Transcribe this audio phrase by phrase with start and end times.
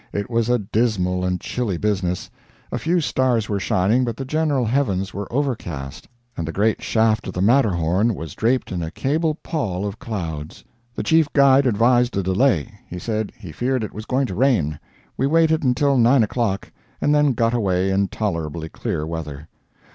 [0.13, 2.27] It was a dismal and chilly business.
[2.71, 7.27] A few stars were shining, but the general heavens were overcast, and the great shaft
[7.27, 10.63] of the Matterhorn was draped in a cable pall of clouds.
[10.95, 14.79] The chief guide advised a delay; he said he feared it was going to rain.
[15.17, 19.49] We waited until nine o'clock, and then got away in tolerably clear weather.